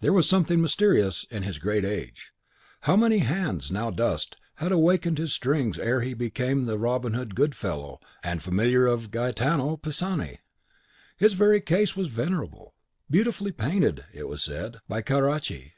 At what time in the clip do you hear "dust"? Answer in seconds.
3.90-4.36